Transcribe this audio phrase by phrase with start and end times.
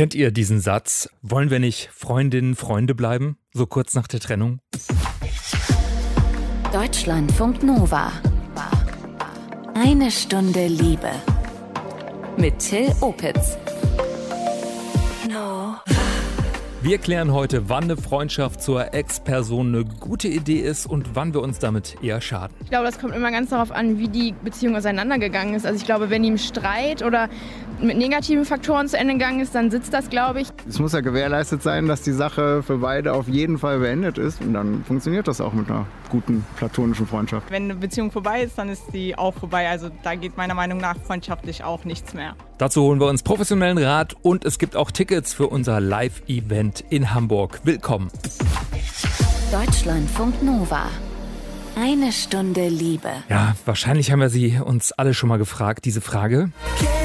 [0.00, 1.10] Kennt ihr diesen Satz?
[1.20, 3.36] Wollen wir nicht Freundinnen, Freunde bleiben?
[3.52, 4.60] So kurz nach der Trennung?
[6.72, 8.10] Deutschlandfunk Nova.
[9.74, 11.10] Eine Stunde Liebe.
[12.38, 13.58] Mit Till Opitz.
[16.82, 21.42] Wir klären heute, wann eine Freundschaft zur Ex-Person eine gute Idee ist und wann wir
[21.42, 22.56] uns damit eher schaden.
[22.62, 25.66] Ich glaube, das kommt immer ganz darauf an, wie die Beziehung auseinandergegangen ist.
[25.66, 27.28] Also ich glaube, wenn die im Streit oder
[27.82, 30.48] mit negativen Faktoren zu Ende gegangen ist, dann sitzt das, glaube ich.
[30.68, 34.40] Es muss ja gewährleistet sein, dass die Sache für beide auf jeden Fall beendet ist.
[34.40, 37.50] Und dann funktioniert das auch mit einer guten platonischen Freundschaft.
[37.50, 39.68] Wenn eine Beziehung vorbei ist, dann ist die auch vorbei.
[39.68, 42.34] Also da geht meiner Meinung nach freundschaftlich auch nichts mehr.
[42.58, 47.14] Dazu holen wir uns professionellen Rat und es gibt auch Tickets für unser Live-Event in
[47.14, 47.60] Hamburg.
[47.64, 48.10] Willkommen.
[49.50, 50.86] Deutschlandfunk Nova.
[51.76, 53.08] Eine Stunde Liebe.
[53.28, 56.50] Ja, wahrscheinlich haben wir sie uns alle schon mal gefragt, diese Frage.
[56.78, 56.99] Can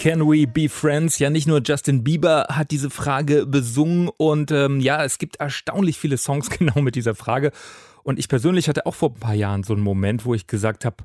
[0.00, 1.18] Can we be friends?
[1.18, 5.98] Ja, nicht nur Justin Bieber hat diese Frage besungen und ähm, ja, es gibt erstaunlich
[5.98, 7.52] viele Songs genau mit dieser Frage.
[8.02, 10.86] Und ich persönlich hatte auch vor ein paar Jahren so einen Moment, wo ich gesagt
[10.86, 11.04] habe,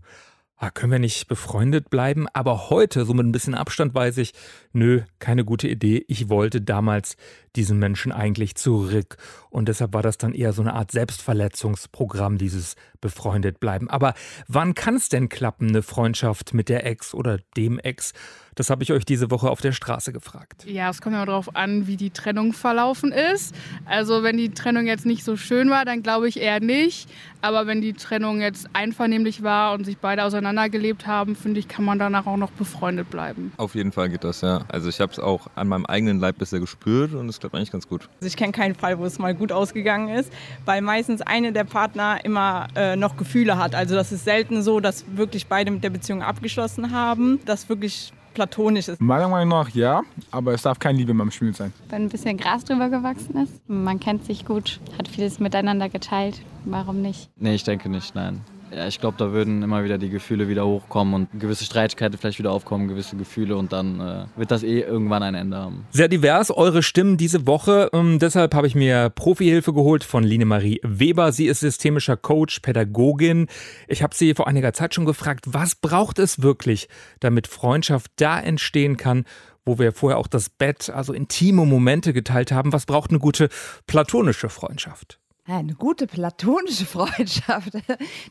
[0.56, 2.28] ah, können wir nicht befreundet bleiben?
[2.32, 4.32] Aber heute, so mit ein bisschen Abstand, weiß ich,
[4.72, 6.06] nö, keine gute Idee.
[6.08, 7.18] Ich wollte damals
[7.58, 9.18] diesen Menschen eigentlich zurück.
[9.50, 13.90] Und deshalb war das dann eher so eine Art Selbstverletzungsprogramm, dieses befreundet bleiben.
[13.90, 14.14] Aber
[14.48, 18.14] wann kann es denn klappen, eine Freundschaft mit der Ex oder dem Ex?
[18.56, 20.66] Das habe ich euch diese Woche auf der Straße gefragt.
[20.66, 23.54] Ja, es kommt immer darauf an, wie die Trennung verlaufen ist.
[23.84, 27.10] Also wenn die Trennung jetzt nicht so schön war, dann glaube ich eher nicht.
[27.42, 31.84] Aber wenn die Trennung jetzt einvernehmlich war und sich beide auseinandergelebt haben, finde ich, kann
[31.84, 33.52] man danach auch noch befreundet bleiben.
[33.58, 34.64] Auf jeden Fall geht das, ja.
[34.70, 37.72] Also ich habe es auch an meinem eigenen Leib bisher gespürt und es klappt eigentlich
[37.72, 38.08] ganz gut.
[38.16, 40.32] Also ich kenne keinen Fall, wo es mal gut ausgegangen ist,
[40.64, 43.76] weil meistens eine der Partner immer äh, noch Gefühle hat.
[43.76, 47.40] Also das ist selten so, dass wirklich beide mit der Beziehung abgeschlossen haben.
[47.46, 49.02] Das wirklich platonisch ist.
[49.02, 51.74] Meiner Meinung nach ja, aber es darf keine Liebe mehr im Spiel sein.
[51.90, 53.68] wenn ein bisschen Gras drüber gewachsen ist.
[53.68, 56.42] Man kennt sich gut, hat vieles miteinander geteilt.
[56.66, 57.30] Warum nicht?
[57.38, 58.42] Nee, ich denke nicht, nein.
[58.76, 62.40] Ja, ich glaube, da würden immer wieder die Gefühle wieder hochkommen und gewisse Streitigkeiten vielleicht
[62.40, 65.86] wieder aufkommen, gewisse Gefühle und dann äh, wird das eh irgendwann ein Ende haben.
[65.92, 67.90] Sehr divers eure Stimmen diese Woche.
[67.94, 71.32] Ähm, deshalb habe ich mir Profihilfe geholt von Line Marie Weber.
[71.32, 73.48] Sie ist systemischer Coach, Pädagogin.
[73.88, 76.90] Ich habe sie vor einiger Zeit schon gefragt, was braucht es wirklich,
[77.22, 79.24] damit Freundschaft da entstehen kann,
[79.64, 82.74] wo wir vorher auch das Bett, also intime Momente geteilt haben.
[82.74, 83.48] Was braucht eine gute
[83.88, 85.18] platonische Freundschaft?
[85.48, 87.74] Ja, Eine gute platonische Freundschaft,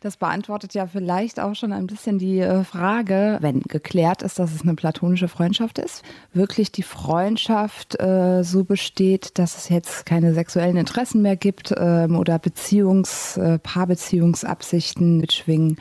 [0.01, 4.53] das beantwortet ja vielleicht auch schon ein bisschen die äh, Frage, wenn geklärt ist, dass
[4.53, 6.03] es eine platonische Freundschaft ist,
[6.33, 12.17] wirklich die Freundschaft äh, so besteht, dass es jetzt keine sexuellen Interessen mehr gibt ähm,
[12.17, 15.77] oder Beziehungs-, äh, Paarbeziehungsabsichten mitschwingen.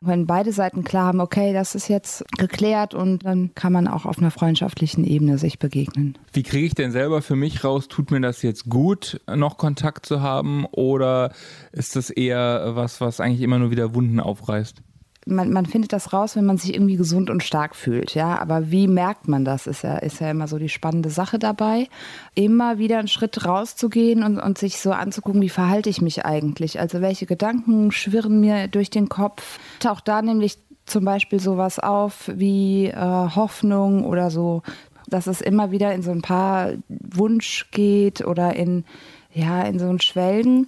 [0.00, 4.06] Wenn beide Seiten klar haben, okay, das ist jetzt geklärt und dann kann man auch
[4.06, 6.16] auf einer freundschaftlichen Ebene sich begegnen.
[6.32, 10.06] Wie kriege ich denn selber für mich raus, tut mir das jetzt gut, noch Kontakt
[10.06, 11.32] zu haben oder
[11.72, 14.82] ist das eher was, was eigentlich immer nur wieder Wunden aufreißt?
[15.28, 18.38] man, man findet das raus, wenn man sich irgendwie gesund und stark fühlt, ja.
[18.40, 19.66] Aber wie merkt man das?
[19.66, 21.88] Ist ja, ist ja immer so die spannende Sache dabei.
[22.34, 26.80] Immer wieder einen Schritt rauszugehen und, und sich so anzugucken, wie verhalte ich mich eigentlich?
[26.80, 29.58] Also welche Gedanken schwirren mir durch den Kopf?
[29.80, 34.62] Taucht da nämlich zum Beispiel sowas auf wie äh, Hoffnung oder so,
[35.06, 38.84] dass es immer wieder in so ein paar Wunsch geht oder in
[39.32, 40.66] ja, in so ein Schwelgen,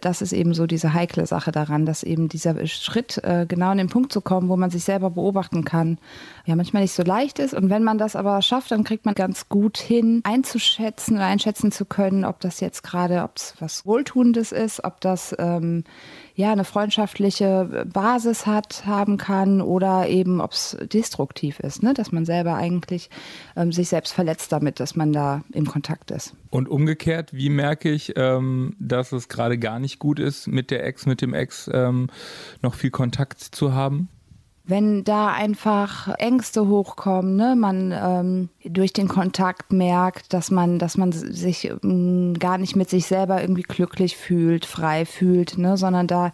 [0.00, 3.78] das ist eben so diese heikle Sache daran, dass eben dieser Schritt, äh, genau an
[3.78, 5.98] den Punkt zu kommen, wo man sich selber beobachten kann,
[6.46, 7.52] ja, manchmal nicht so leicht ist.
[7.52, 11.70] Und wenn man das aber schafft, dann kriegt man ganz gut hin, einzuschätzen oder einschätzen
[11.70, 15.84] zu können, ob das jetzt gerade, ob es was Wohltuendes ist, ob das ähm,
[16.34, 21.92] ja eine freundschaftliche Basis hat, haben kann oder eben, ob es destruktiv ist, ne?
[21.92, 23.10] dass man selber eigentlich
[23.56, 26.34] ähm, sich selbst verletzt damit, dass man da im Kontakt ist.
[26.50, 30.84] Und umgekehrt, wie merke ich, ähm, dass es gerade gar nicht gut ist, mit der
[30.84, 32.08] Ex, mit dem Ex ähm,
[32.62, 34.08] noch viel Kontakt zu haben?
[34.68, 40.98] wenn da einfach Ängste hochkommen, ne, man ähm, durch den Kontakt merkt, dass man, dass
[40.98, 46.06] man sich ähm, gar nicht mit sich selber irgendwie glücklich fühlt, frei fühlt, ne, sondern
[46.06, 46.32] da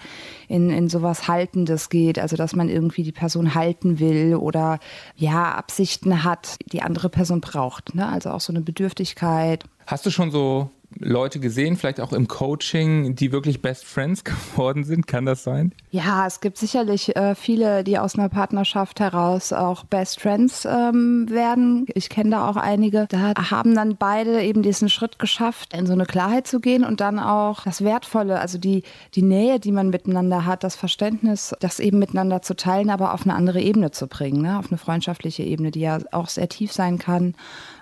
[0.49, 4.81] in, in sowas Haltendes geht, also dass man irgendwie die Person halten will oder
[5.15, 9.63] ja, Absichten hat, die andere Person braucht, ne, also auch so eine Bedürftigkeit.
[9.87, 14.85] Hast du schon so Leute gesehen, vielleicht auch im Coaching, die wirklich Best Friends geworden
[14.85, 15.07] sind.
[15.07, 15.73] Kann das sein?
[15.91, 21.29] Ja, es gibt sicherlich äh, viele, die aus einer Partnerschaft heraus auch Best Friends ähm,
[21.31, 21.87] werden.
[21.95, 23.07] Ich kenne da auch einige.
[23.09, 27.01] Da haben dann beide eben diesen Schritt geschafft, in so eine Klarheit zu gehen und
[27.01, 28.83] dann auch das Wertvolle, also die,
[29.15, 33.23] die Nähe, die man miteinander hat, das Verständnis, das eben miteinander zu teilen, aber auf
[33.25, 34.59] eine andere Ebene zu bringen, ne?
[34.59, 37.35] auf eine freundschaftliche Ebene, die ja auch sehr tief sein kann.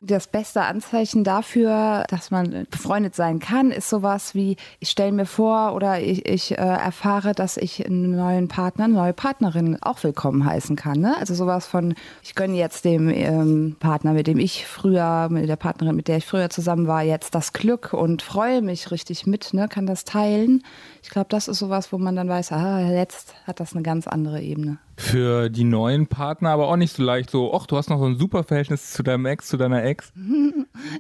[0.04, 5.26] Das beste Anzeichen dafür, dass man befreundet sein kann, ist sowas wie, ich stelle mir
[5.26, 10.02] vor oder ich, ich äh, erfahre, dass ich einen neuen Partner, eine neue Partnerin auch
[10.02, 10.98] willkommen heißen kann.
[10.98, 11.16] Ne?
[11.16, 11.94] Also sowas von,
[12.24, 16.16] ich gönne jetzt dem ähm, Partner, mit dem ich früher, mit der Partnerin, mit der
[16.16, 19.68] ich früher zusammen war, jetzt das Glück und freue mich richtig mit, ne?
[19.68, 20.64] kann das teilen.
[21.04, 24.08] Ich glaube, das ist sowas, wo man dann weiß, ah, jetzt hat das eine ganz
[24.08, 24.78] andere Ebene.
[25.02, 28.04] Für die neuen Partner aber auch nicht so leicht so, ach, du hast noch so
[28.04, 30.12] ein super Verhältnis zu deinem Ex, zu deiner Ex.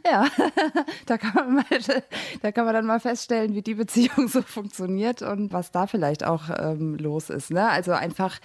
[0.04, 0.26] Ja,
[1.06, 1.64] da kann, man mal,
[2.42, 6.24] da kann man dann mal feststellen, wie die Beziehung so funktioniert und was da vielleicht
[6.24, 7.50] auch ähm, los ist.
[7.50, 7.68] Ne?
[7.68, 8.38] Also einfach,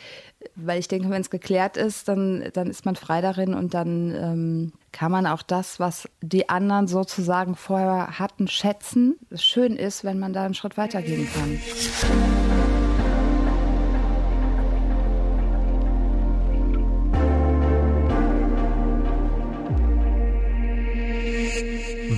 [0.56, 4.16] weil ich denke, wenn es geklärt ist, dann, dann ist man frei darin und dann
[4.16, 9.18] ähm, kann man auch das, was die anderen sozusagen vorher hatten, schätzen.
[9.36, 12.77] Schön ist, wenn man da einen Schritt weitergehen kann.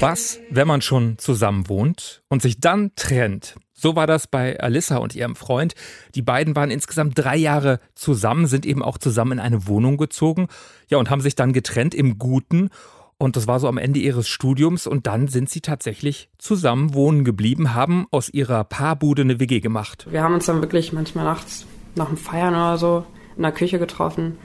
[0.02, 3.56] Was, wenn man schon zusammen wohnt und sich dann trennt?
[3.74, 5.76] So war das bei Alissa und ihrem Freund.
[6.16, 10.48] Die beiden waren insgesamt drei Jahre zusammen, sind eben auch zusammen in eine Wohnung gezogen,
[10.88, 12.70] ja, und haben sich dann getrennt im Guten.
[13.18, 17.26] Und das war so am Ende ihres Studiums und dann sind sie tatsächlich zusammen wohnen
[17.26, 20.08] geblieben, haben aus ihrer Paarbude eine WG gemacht.
[20.10, 21.66] Wir haben uns dann wirklich manchmal nachts
[21.96, 23.06] nach dem Feiern oder so
[23.36, 24.38] in der Küche getroffen.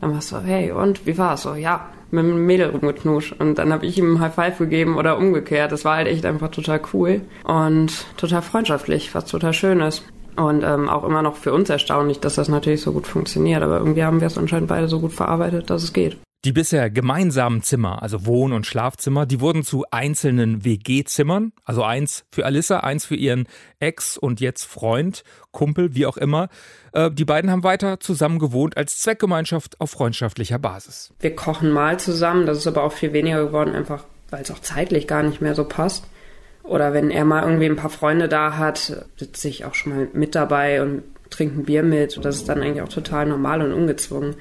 [0.00, 1.42] Dann war es so, hey, und wie war's?
[1.42, 3.40] So, ja, mit einem Mädel rumgeknutscht.
[3.40, 5.72] Und dann habe ich ihm ein High Five gegeben oder umgekehrt.
[5.72, 10.04] Das war halt echt einfach total cool und total freundschaftlich, was total schön ist.
[10.36, 13.62] Und ähm, auch immer noch für uns erstaunlich, dass das natürlich so gut funktioniert.
[13.62, 16.16] Aber irgendwie haben wir es anscheinend beide so gut verarbeitet, dass es geht.
[16.44, 21.52] Die bisher gemeinsamen Zimmer, also Wohn- und Schlafzimmer, die wurden zu einzelnen WG-Zimmern.
[21.64, 23.46] Also eins für Alissa, eins für ihren
[23.78, 25.22] Ex und jetzt Freund,
[25.52, 26.48] Kumpel, wie auch immer.
[26.92, 31.12] Äh, die beiden haben weiter zusammen gewohnt als Zweckgemeinschaft auf freundschaftlicher Basis.
[31.20, 34.60] Wir kochen mal zusammen, das ist aber auch viel weniger geworden, einfach weil es auch
[34.60, 36.06] zeitlich gar nicht mehr so passt.
[36.64, 40.08] Oder wenn er mal irgendwie ein paar Freunde da hat, sitze ich auch schon mal
[40.12, 42.18] mit dabei und trinke ein Bier mit.
[42.24, 44.34] Das ist dann eigentlich auch total normal und ungezwungen.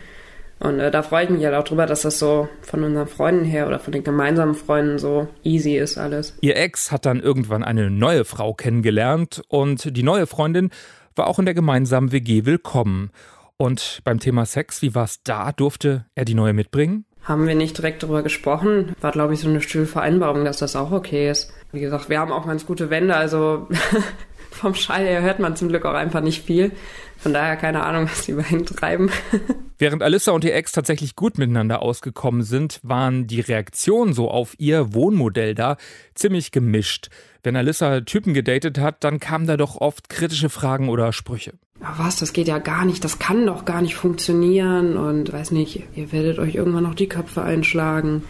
[0.62, 3.46] Und äh, da freue ich mich halt auch drüber, dass das so von unseren Freunden
[3.46, 6.38] her oder von den gemeinsamen Freunden so easy ist alles.
[6.42, 10.70] Ihr Ex hat dann irgendwann eine neue Frau kennengelernt und die neue Freundin
[11.16, 13.10] war auch in der gemeinsamen WG willkommen.
[13.58, 15.52] Und beim Thema Sex, wie war es da?
[15.52, 17.06] Durfte er die neue mitbringen?
[17.24, 18.96] Haben wir nicht direkt drüber gesprochen.
[19.02, 21.52] War, glaube ich, so eine stille Vereinbarung, dass das auch okay ist.
[21.72, 23.68] Wie gesagt, wir haben auch ganz gute Wände, also
[24.52, 26.72] vom Schall her hört man zum Glück auch einfach nicht viel.
[27.18, 29.10] Von daher keine Ahnung, was die beiden treiben.
[29.82, 34.54] Während Alissa und ihr Ex tatsächlich gut miteinander ausgekommen sind, waren die Reaktionen so auf
[34.60, 35.76] ihr Wohnmodell da
[36.14, 37.10] ziemlich gemischt.
[37.42, 41.54] Wenn Alissa Typen gedatet hat, dann kamen da doch oft kritische Fragen oder Sprüche.
[41.98, 45.82] Was, das geht ja gar nicht, das kann doch gar nicht funktionieren und weiß nicht,
[45.96, 48.24] ihr werdet euch irgendwann noch die Köpfe einschlagen.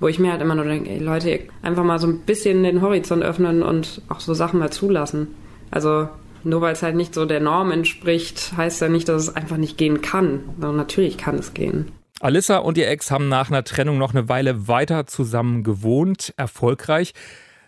[0.00, 2.82] Wo ich mir halt immer nur denke, ey Leute, einfach mal so ein bisschen den
[2.82, 5.28] Horizont öffnen und auch so Sachen mal zulassen.
[5.70, 6.10] Also
[6.44, 9.56] nur weil es halt nicht so der Norm entspricht, heißt ja nicht, dass es einfach
[9.56, 10.40] nicht gehen kann.
[10.60, 11.92] Sondern natürlich kann es gehen.
[12.20, 17.12] Alissa und ihr Ex haben nach einer Trennung noch eine Weile weiter zusammen gewohnt, erfolgreich.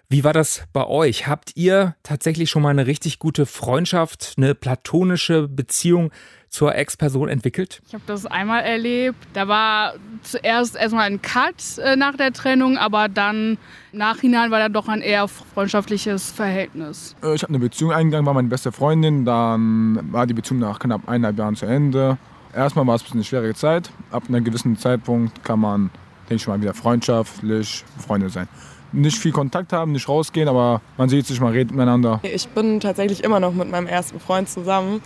[0.08, 1.26] Wie war das bei euch?
[1.26, 6.12] Habt ihr tatsächlich schon mal eine richtig gute Freundschaft, eine platonische Beziehung
[6.56, 7.82] zur Ex-Person entwickelt?
[7.86, 9.18] Ich habe das einmal erlebt.
[9.34, 13.58] Da war zuerst erstmal ein Cut äh, nach der Trennung, aber dann
[13.92, 17.14] im Nachhinein war da doch ein eher freundschaftliches Verhältnis.
[17.22, 19.26] Äh, Ich habe eine Beziehung eingegangen, war meine beste Freundin.
[19.26, 22.16] Dann war die Beziehung nach knapp eineinhalb Jahren zu Ende.
[22.54, 23.90] Erstmal war es ein bisschen eine schwierige Zeit.
[24.10, 25.90] Ab einem gewissen Zeitpunkt kann man,
[26.30, 28.48] denke ich mal, wieder freundschaftlich Freunde sein.
[28.92, 32.20] Nicht viel Kontakt haben, nicht rausgehen, aber man sieht sich, man redet miteinander.
[32.22, 35.02] Ich bin tatsächlich immer noch mit meinem ersten Freund zusammen.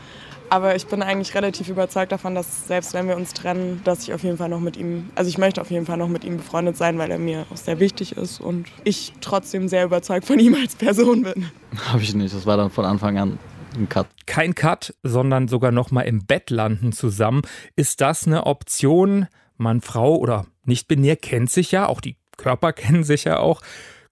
[0.51, 4.13] Aber ich bin eigentlich relativ überzeugt davon, dass selbst wenn wir uns trennen, dass ich
[4.13, 6.39] auf jeden Fall noch mit ihm, also ich möchte auf jeden Fall noch mit ihm
[6.39, 10.41] befreundet sein, weil er mir auch sehr wichtig ist und ich trotzdem sehr überzeugt von
[10.41, 11.51] ihm als Person bin.
[11.93, 12.35] Habe ich nicht.
[12.35, 13.39] Das war dann von Anfang an
[13.77, 14.09] ein Cut.
[14.27, 17.43] Kein Cut, sondern sogar noch mal im Bett landen zusammen.
[17.77, 19.29] Ist das eine Option?
[19.57, 23.63] Mann, Frau oder nicht binär kennt sich ja, auch die Körper kennen sich ja auch.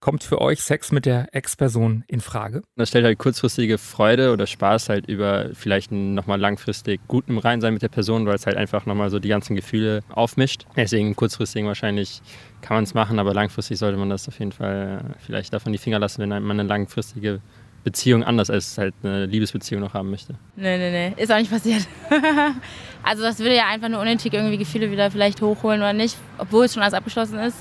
[0.00, 2.62] Kommt für euch Sex mit der Ex-Person in Frage?
[2.76, 7.82] Das stellt halt kurzfristige Freude oder Spaß halt über vielleicht nochmal langfristig gutem Reinsein mit
[7.82, 10.66] der Person, weil es halt einfach nochmal so die ganzen Gefühle aufmischt.
[10.76, 12.22] Deswegen kurzfristig wahrscheinlich
[12.62, 15.78] kann man es machen, aber langfristig sollte man das auf jeden Fall vielleicht davon die
[15.78, 17.40] Finger lassen, wenn man eine langfristige
[17.82, 20.34] Beziehung anders als halt eine Liebesbeziehung noch haben möchte.
[20.54, 21.88] Nee, nee, nee, ist auch nicht passiert.
[23.02, 26.66] also das würde ja einfach nur unnötig irgendwie Gefühle wieder vielleicht hochholen oder nicht, obwohl
[26.66, 27.56] es schon alles abgeschlossen ist.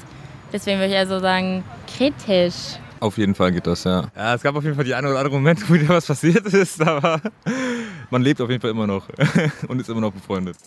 [0.53, 1.63] Deswegen würde ich also sagen,
[1.97, 2.77] kritisch.
[2.99, 4.09] Auf jeden Fall geht das, ja.
[4.15, 6.45] Ja, es gab auf jeden Fall die eine oder andere Momente, wo wieder was passiert
[6.47, 7.21] ist, aber
[8.09, 9.07] man lebt auf jeden Fall immer noch
[9.67, 10.57] und ist immer noch befreundet.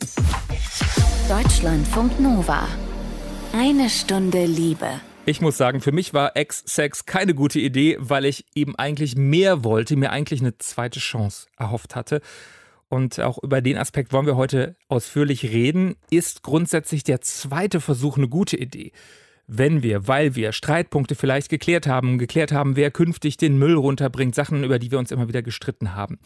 [1.29, 2.69] Deutschlandfunk Nova.
[3.53, 4.87] Eine Stunde Liebe.
[5.27, 9.65] Ich muss sagen, für mich war Ex-Sex keine gute Idee, weil ich eben eigentlich mehr
[9.65, 12.21] wollte, mir eigentlich eine zweite Chance erhofft hatte.
[12.89, 15.97] Und auch über den Aspekt wollen wir heute ausführlich reden.
[16.11, 18.93] Ist grundsätzlich der zweite Versuch eine gute Idee?
[19.53, 24.33] Wenn wir, weil wir Streitpunkte vielleicht geklärt haben, geklärt haben, wer künftig den Müll runterbringt,
[24.33, 26.21] Sachen, über die wir uns immer wieder gestritten haben.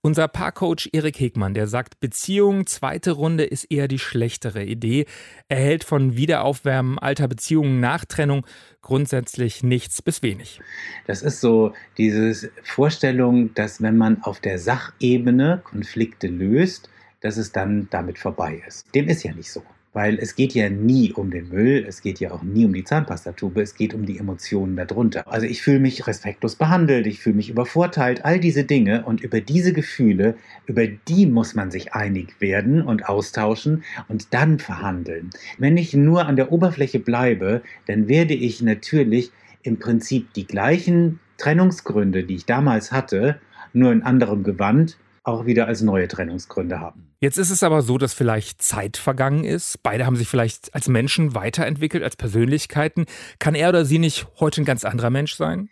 [0.00, 5.04] Unser Paarcoach Erik Hegmann, der sagt, Beziehung, zweite Runde ist eher die schlechtere Idee.
[5.50, 8.46] Er hält von Wiederaufwärmen alter Beziehungen nach Trennung
[8.80, 10.62] grundsätzlich nichts bis wenig.
[11.06, 16.88] Das ist so diese Vorstellung, dass wenn man auf der Sachebene Konflikte löst,
[17.20, 18.94] dass es dann damit vorbei ist.
[18.94, 19.62] Dem ist ja nicht so
[19.96, 22.84] weil es geht ja nie um den Müll, es geht ja auch nie um die
[22.84, 25.26] Zahnpastatube, es geht um die Emotionen darunter.
[25.26, 29.40] Also ich fühle mich respektlos behandelt, ich fühle mich übervorteilt, all diese Dinge und über
[29.40, 30.36] diese Gefühle,
[30.66, 35.30] über die muss man sich einig werden und austauschen und dann verhandeln.
[35.56, 41.20] Wenn ich nur an der Oberfläche bleibe, dann werde ich natürlich im Prinzip die gleichen
[41.38, 43.40] Trennungsgründe, die ich damals hatte,
[43.72, 47.08] nur in anderem Gewand auch wieder als neue Trennungsgründe haben.
[47.20, 49.82] Jetzt ist es aber so, dass vielleicht Zeit vergangen ist.
[49.82, 53.06] Beide haben sich vielleicht als Menschen weiterentwickelt, als Persönlichkeiten.
[53.38, 55.68] Kann er oder sie nicht heute ein ganz anderer Mensch sein?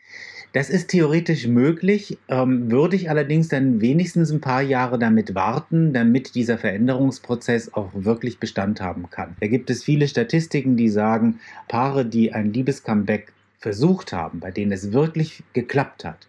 [0.55, 5.93] Das ist theoretisch möglich, ähm, würde ich allerdings dann wenigstens ein paar Jahre damit warten,
[5.93, 9.37] damit dieser Veränderungsprozess auch wirklich Bestand haben kann.
[9.41, 14.71] Da gibt es viele Statistiken, die sagen, Paare, die ein Liebescomeback versucht haben, bei denen
[14.71, 16.29] es wirklich geklappt hat,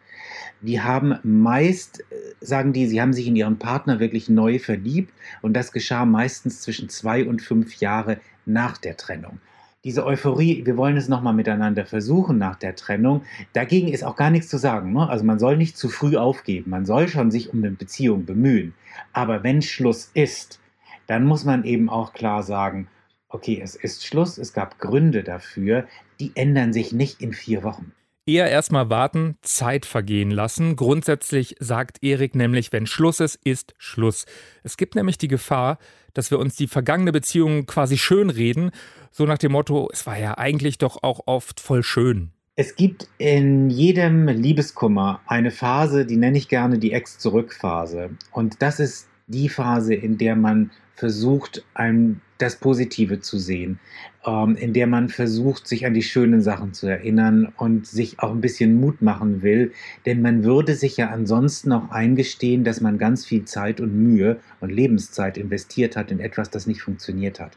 [0.61, 2.03] die haben meist, äh,
[2.41, 6.61] sagen die, sie haben sich in ihren Partner wirklich neu verliebt und das geschah meistens
[6.61, 9.39] zwischen zwei und fünf Jahre nach der Trennung.
[9.83, 13.21] Diese Euphorie, wir wollen es nochmal miteinander versuchen nach der Trennung,
[13.53, 14.93] dagegen ist auch gar nichts zu sagen.
[14.93, 15.07] Ne?
[15.07, 18.73] Also man soll nicht zu früh aufgeben, man soll schon sich um eine Beziehung bemühen.
[19.13, 20.59] Aber wenn Schluss ist,
[21.05, 22.87] dann muss man eben auch klar sagen,
[23.29, 25.85] okay, es ist Schluss, es gab Gründe dafür,
[26.19, 27.91] die ändern sich nicht in vier Wochen.
[28.27, 30.75] Eher erstmal warten, Zeit vergehen lassen.
[30.75, 34.25] Grundsätzlich sagt Erik nämlich, wenn Schluss ist, ist Schluss.
[34.63, 35.77] Es gibt nämlich die Gefahr,
[36.15, 38.72] dass wir uns die vergangene Beziehung quasi schönreden,
[39.12, 42.32] so nach dem Motto, es war ja eigentlich doch auch oft voll schön.
[42.55, 48.10] Es gibt in jedem Liebeskummer eine Phase, die nenne ich gerne die Ex-Zurück-Phase.
[48.32, 53.79] Und das ist die Phase, in der man versucht, ein, das Positive zu sehen,
[54.25, 58.31] ähm, in der man versucht, sich an die schönen Sachen zu erinnern und sich auch
[58.31, 59.71] ein bisschen Mut machen will.
[60.05, 64.39] Denn man würde sich ja ansonsten auch eingestehen, dass man ganz viel Zeit und Mühe
[64.59, 67.51] und Lebenszeit investiert hat in etwas, das nicht funktioniert hat.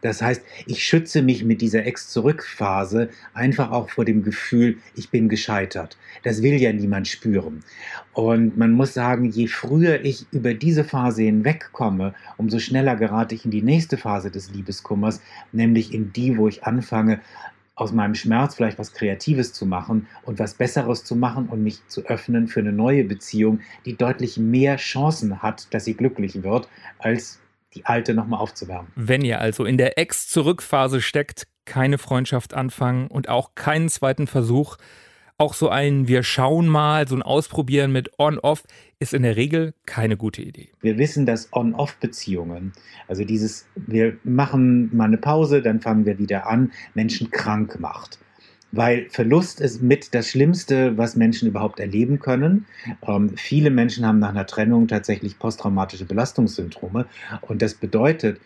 [0.00, 5.28] Das heißt, ich schütze mich mit dieser Ex-Zurück-Phase einfach auch vor dem Gefühl, ich bin
[5.28, 5.96] gescheitert.
[6.22, 7.64] Das will ja niemand spüren.
[8.12, 13.44] Und man muss sagen, je früher ich über diese Phase hinwegkomme, umso schneller gerate ich
[13.44, 15.20] in die nächste Phase des Liebeskummers,
[15.52, 17.20] nämlich in die, wo ich anfange,
[17.76, 21.80] aus meinem Schmerz vielleicht was Kreatives zu machen und was Besseres zu machen und mich
[21.88, 26.68] zu öffnen für eine neue Beziehung, die deutlich mehr Chancen hat, dass sie glücklich wird,
[26.98, 27.40] als
[27.74, 28.92] die alte nochmal aufzuwärmen.
[28.94, 34.76] Wenn ihr also in der Ex-Zurück-Phase steckt, keine Freundschaft anfangen und auch keinen zweiten Versuch,
[35.38, 38.64] auch so ein Wir schauen mal, so ein Ausprobieren mit On-Off
[38.98, 40.68] ist in der Regel keine gute Idee.
[40.80, 42.72] Wir wissen, dass On-Off-Beziehungen,
[43.08, 48.18] also dieses, wir machen mal eine Pause, dann fangen wir wieder an, Menschen krank macht
[48.76, 52.66] weil Verlust ist mit das Schlimmste, was Menschen überhaupt erleben können.
[53.06, 57.06] Ähm, viele Menschen haben nach einer Trennung tatsächlich posttraumatische Belastungssyndrome
[57.42, 58.40] und das bedeutet,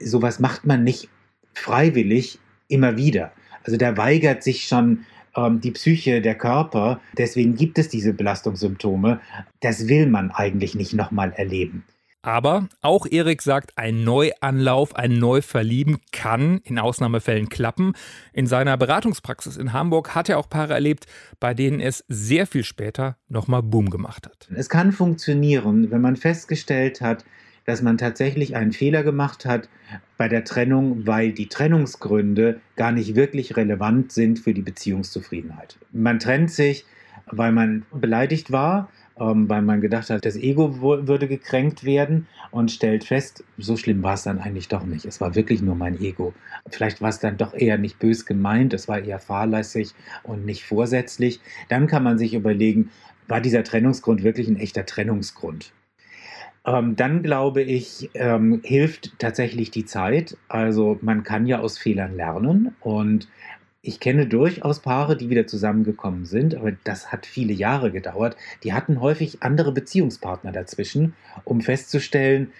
[0.00, 1.08] sowas macht man nicht
[1.54, 3.32] freiwillig immer wieder.
[3.64, 5.04] Also da weigert sich schon
[5.38, 7.00] ähm, die Psyche, der Körper.
[7.16, 9.20] Deswegen gibt es diese Belastungssymptome.
[9.60, 11.84] Das will man eigentlich nicht nochmal erleben.
[12.22, 17.92] Aber auch Erik sagt, ein Neuanlauf, ein Neuverlieben kann in Ausnahmefällen klappen.
[18.32, 21.06] In seiner Beratungspraxis in Hamburg hat er auch Paare erlebt,
[21.38, 24.48] bei denen es sehr viel später nochmal Boom gemacht hat.
[24.54, 27.24] Es kann funktionieren, wenn man festgestellt hat,
[27.68, 29.68] dass man tatsächlich einen Fehler gemacht hat
[30.16, 35.76] bei der Trennung, weil die Trennungsgründe gar nicht wirklich relevant sind für die Beziehungszufriedenheit.
[35.92, 36.86] Man trennt sich,
[37.26, 38.88] weil man beleidigt war,
[39.20, 44.02] ähm, weil man gedacht hat, das Ego würde gekränkt werden und stellt fest, so schlimm
[44.02, 45.04] war es dann eigentlich doch nicht.
[45.04, 46.32] Es war wirklich nur mein Ego.
[46.70, 50.64] Vielleicht war es dann doch eher nicht bös gemeint, es war eher fahrlässig und nicht
[50.64, 51.40] vorsätzlich.
[51.68, 52.88] Dann kann man sich überlegen,
[53.26, 55.74] war dieser Trennungsgrund wirklich ein echter Trennungsgrund?
[56.68, 60.36] Ähm, dann glaube ich, ähm, hilft tatsächlich die Zeit.
[60.48, 63.26] Also man kann ja aus Fehlern lernen und
[63.80, 68.36] ich kenne durchaus Paare, die wieder zusammengekommen sind, aber das hat viele Jahre gedauert.
[68.64, 72.52] Die hatten häufig andere Beziehungspartner dazwischen, um festzustellen,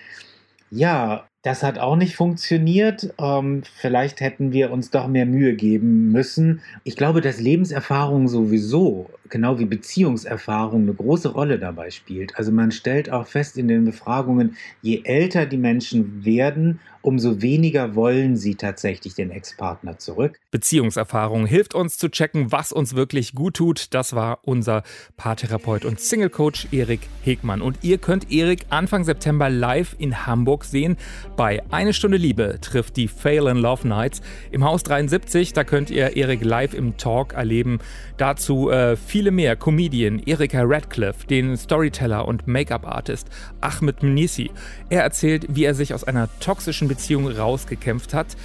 [0.70, 3.14] ja, das hat auch nicht funktioniert.
[3.18, 6.60] Ähm, vielleicht hätten wir uns doch mehr Mühe geben müssen.
[6.84, 12.36] Ich glaube, dass Lebenserfahrung sowieso, genau wie Beziehungserfahrung, eine große Rolle dabei spielt.
[12.36, 17.94] Also man stellt auch fest in den Befragungen, je älter die Menschen werden, umso weniger
[17.94, 20.38] wollen sie tatsächlich den Ex-Partner zurück.
[20.50, 23.94] Beziehungserfahrung hilft uns zu checken, was uns wirklich gut tut.
[23.94, 24.82] Das war unser
[25.16, 27.62] Paartherapeut und Single-Coach Erik Hegmann.
[27.62, 30.96] Und ihr könnt Erik Anfang September live in Hamburg sehen.
[31.36, 34.20] Bei Eine Stunde Liebe trifft die Fail in Love Nights
[34.50, 35.52] im Haus 73.
[35.52, 37.78] Da könnt ihr Erik live im Talk erleben.
[38.16, 39.56] Dazu äh, viele mehr.
[39.56, 43.26] Comedian Erika Radcliffe, den Storyteller und Make-up-Artist
[43.60, 44.52] Ahmed Mnisi.
[44.90, 48.36] Er erzählt, wie er sich aus einer toxischen Beziehung rausgekämpft hat.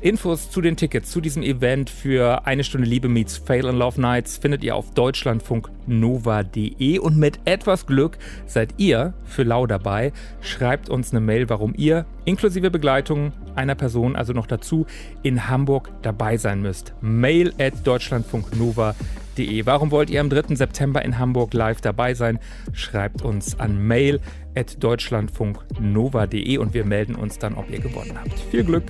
[0.00, 4.00] Infos zu den Tickets zu diesem Event für eine Stunde Liebe meets Fail in Love
[4.00, 10.12] Nights findet ihr auf deutschlandfunknova.de und mit etwas Glück seid ihr für Lau dabei.
[10.42, 14.86] Schreibt uns eine Mail, warum ihr inklusive Begleitung einer Person, also noch dazu,
[15.24, 16.94] in Hamburg dabei sein müsst.
[17.00, 19.19] Mail at deutschlandfunknova.de.
[19.64, 20.54] Warum wollt ihr am 3.
[20.54, 22.38] September in Hamburg live dabei sein?
[22.72, 24.20] Schreibt uns an mail
[24.54, 28.38] at deutschlandfunknova.de und wir melden uns dann, ob ihr gewonnen habt.
[28.50, 28.84] Viel Glück!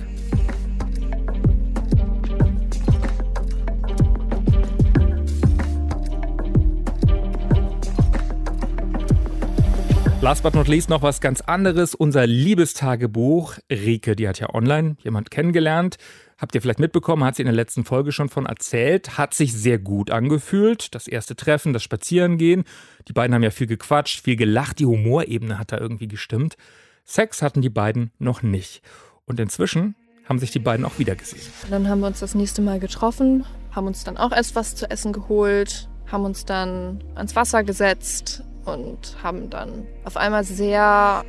[10.21, 11.95] Last but not least noch was ganz anderes.
[11.95, 13.55] Unser Liebestagebuch.
[13.71, 15.97] Rike, die hat ja online jemand kennengelernt.
[16.41, 19.19] Habt ihr vielleicht mitbekommen, hat sie in der letzten Folge schon von erzählt.
[19.19, 20.95] Hat sich sehr gut angefühlt.
[20.95, 22.63] Das erste Treffen, das Spazierengehen.
[23.07, 24.79] Die beiden haben ja viel gequatscht, viel gelacht.
[24.79, 26.57] Die Humorebene hat da irgendwie gestimmt.
[27.05, 28.81] Sex hatten die beiden noch nicht.
[29.25, 29.93] Und inzwischen
[30.27, 31.45] haben sich die beiden auch wieder gesehen.
[31.69, 34.89] Dann haben wir uns das nächste Mal getroffen, haben uns dann auch erst was zu
[34.89, 41.23] essen geholt, haben uns dann ans Wasser gesetzt und haben dann auf einmal sehr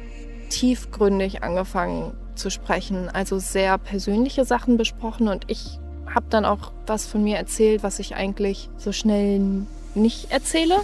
[0.48, 5.78] tiefgründig angefangen zu sprechen, also sehr persönliche Sachen besprochen und ich
[6.14, 9.40] habe dann auch was von mir erzählt, was ich eigentlich so schnell
[9.94, 10.76] nicht erzähle.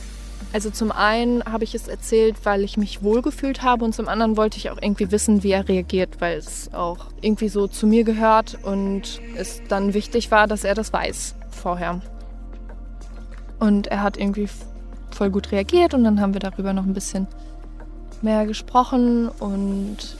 [0.53, 4.37] Also zum einen habe ich es erzählt, weil ich mich wohlgefühlt habe und zum anderen
[4.37, 8.05] wollte ich auch irgendwie wissen, wie er reagiert, weil es auch irgendwie so zu mir
[8.05, 12.01] gehört und es dann wichtig war, dass er das weiß vorher.
[13.59, 14.49] Und er hat irgendwie
[15.11, 17.27] voll gut reagiert und dann haben wir darüber noch ein bisschen
[18.23, 20.17] mehr gesprochen und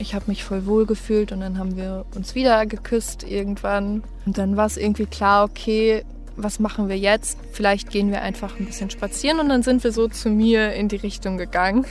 [0.00, 4.38] ich habe mich voll wohl gefühlt und dann haben wir uns wieder geküsst irgendwann und
[4.38, 6.04] dann war es irgendwie klar, okay,
[6.36, 7.38] was machen wir jetzt?
[7.52, 10.88] Vielleicht gehen wir einfach ein bisschen spazieren und dann sind wir so zu mir in
[10.88, 11.84] die Richtung gegangen.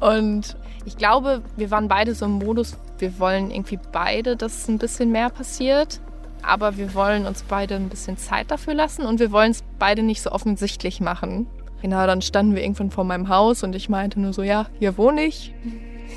[0.00, 4.78] Und ich glaube, wir waren beide so im Modus, wir wollen irgendwie beide, dass ein
[4.78, 6.00] bisschen mehr passiert.
[6.42, 10.04] Aber wir wollen uns beide ein bisschen Zeit dafür lassen und wir wollen es beide
[10.04, 11.48] nicht so offensichtlich machen.
[11.82, 14.96] Genau, dann standen wir irgendwann vor meinem Haus und ich meinte nur so, ja, hier
[14.96, 15.52] wohne ich.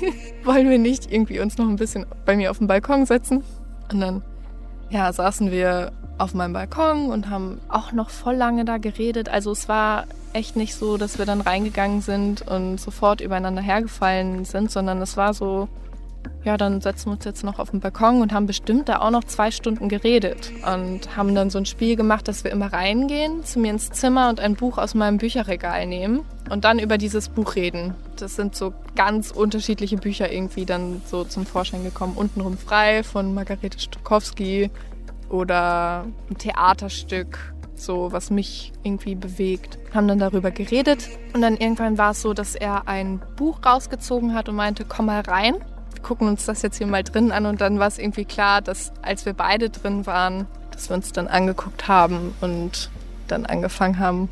[0.44, 3.42] wollen wir nicht irgendwie uns noch ein bisschen bei mir auf den Balkon setzen?
[3.92, 4.22] Und dann,
[4.90, 9.28] ja, saßen wir auf meinem Balkon und haben auch noch voll lange da geredet.
[9.28, 14.44] Also es war echt nicht so, dass wir dann reingegangen sind und sofort übereinander hergefallen
[14.44, 15.68] sind, sondern es war so,
[16.44, 19.10] ja, dann setzen wir uns jetzt noch auf den Balkon und haben bestimmt da auch
[19.10, 23.44] noch zwei Stunden geredet und haben dann so ein Spiel gemacht, dass wir immer reingehen,
[23.44, 27.28] zu mir ins Zimmer und ein Buch aus meinem Bücherregal nehmen und dann über dieses
[27.28, 27.94] Buch reden.
[28.16, 32.14] Das sind so ganz unterschiedliche Bücher irgendwie dann so zum Vorschein gekommen.
[32.16, 34.70] Untenrum frei von Margarete Stokowski
[35.28, 39.78] oder ein Theaterstück, so was mich irgendwie bewegt.
[39.94, 44.34] Haben dann darüber geredet und dann irgendwann war es so, dass er ein Buch rausgezogen
[44.34, 45.54] hat und meinte, komm mal rein
[46.02, 48.92] gucken uns das jetzt hier mal drin an und dann war es irgendwie klar, dass
[49.02, 52.90] als wir beide drin waren, dass wir uns dann angeguckt haben und
[53.28, 54.28] dann angefangen haben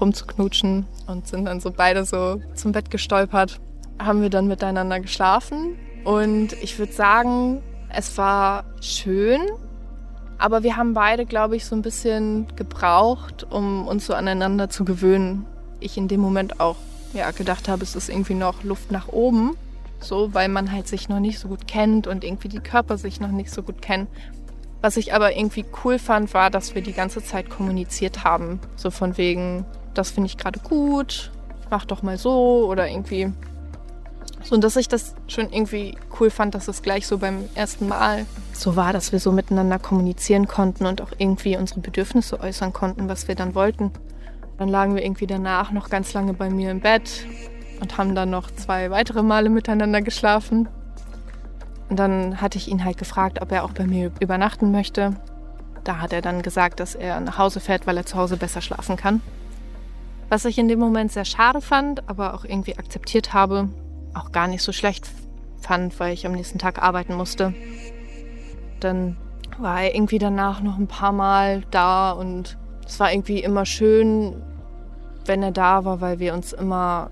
[0.00, 3.60] rumzuknutschen und sind dann so beide so zum Bett gestolpert.
[3.98, 9.40] Haben wir dann miteinander geschlafen und ich würde sagen, es war schön,
[10.38, 14.84] aber wir haben beide, glaube ich, so ein bisschen gebraucht, um uns so aneinander zu
[14.84, 15.46] gewöhnen.
[15.80, 16.76] Ich in dem Moment auch
[17.14, 19.56] ja, gedacht habe, es ist irgendwie noch Luft nach oben.
[20.00, 23.20] So, weil man halt sich noch nicht so gut kennt und irgendwie die Körper sich
[23.20, 24.06] noch nicht so gut kennen.
[24.82, 28.60] Was ich aber irgendwie cool fand, war, dass wir die ganze Zeit kommuniziert haben.
[28.76, 31.32] So von wegen, das finde ich gerade gut,
[31.70, 33.32] mach doch mal so oder irgendwie.
[34.42, 37.88] So, und dass ich das schon irgendwie cool fand, dass es gleich so beim ersten
[37.88, 42.72] Mal so war, dass wir so miteinander kommunizieren konnten und auch irgendwie unsere Bedürfnisse äußern
[42.72, 43.90] konnten, was wir dann wollten.
[44.58, 47.26] Dann lagen wir irgendwie danach noch ganz lange bei mir im Bett
[47.80, 50.68] und haben dann noch zwei weitere Male miteinander geschlafen.
[51.88, 55.14] Und dann hatte ich ihn halt gefragt, ob er auch bei mir übernachten möchte.
[55.84, 58.60] Da hat er dann gesagt, dass er nach Hause fährt, weil er zu Hause besser
[58.60, 59.20] schlafen kann.
[60.28, 63.68] Was ich in dem Moment sehr schade fand, aber auch irgendwie akzeptiert habe,
[64.12, 65.08] auch gar nicht so schlecht
[65.60, 67.54] fand, weil ich am nächsten Tag arbeiten musste.
[68.80, 69.16] Dann
[69.58, 74.42] war er irgendwie danach noch ein paar Mal da und es war irgendwie immer schön,
[75.24, 77.10] wenn er da war, weil wir uns immer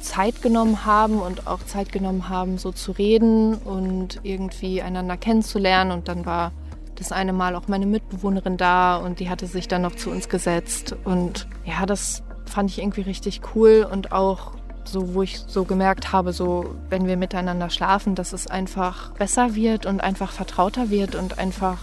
[0.00, 5.92] Zeit genommen haben und auch Zeit genommen haben, so zu reden und irgendwie einander kennenzulernen.
[5.92, 6.52] Und dann war
[6.96, 10.28] das eine Mal auch meine Mitbewohnerin da und die hatte sich dann noch zu uns
[10.28, 10.96] gesetzt.
[11.04, 14.52] Und ja, das fand ich irgendwie richtig cool und auch
[14.84, 19.54] so, wo ich so gemerkt habe, so wenn wir miteinander schlafen, dass es einfach besser
[19.54, 21.78] wird und einfach vertrauter wird und einfach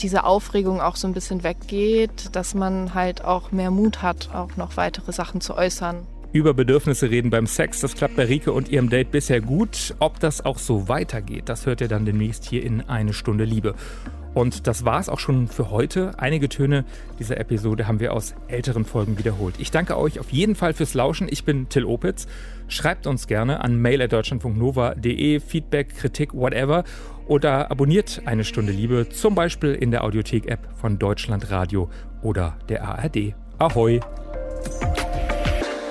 [0.00, 4.56] diese Aufregung auch so ein bisschen weggeht, dass man halt auch mehr Mut hat, auch
[4.56, 7.80] noch weitere Sachen zu äußern über Bedürfnisse reden beim Sex.
[7.80, 9.94] Das klappt bei Rike und ihrem Date bisher gut.
[10.00, 13.76] Ob das auch so weitergeht, das hört ihr dann demnächst hier in Eine Stunde Liebe.
[14.34, 16.18] Und das war es auch schon für heute.
[16.18, 16.84] Einige Töne
[17.20, 19.54] dieser Episode haben wir aus älteren Folgen wiederholt.
[19.58, 21.28] Ich danke euch auf jeden Fall fürs Lauschen.
[21.30, 22.26] Ich bin Till Opitz.
[22.66, 26.82] Schreibt uns gerne an mail.deutschlandfunknova.de, Feedback, Kritik, whatever.
[27.28, 31.88] Oder abonniert eine Stunde Liebe, zum Beispiel in der Audiothek-App von Deutschlandradio
[32.22, 33.34] oder der ARD.
[33.58, 34.00] Ahoi!